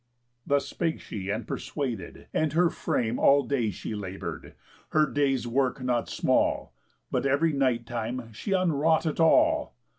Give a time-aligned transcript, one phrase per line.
[0.47, 4.55] Thus spake she, and persuaded; and her frame All day she labour'd,
[4.93, 6.73] her day's work not small,
[7.11, 9.75] But ev'ry night time she unwrought it all.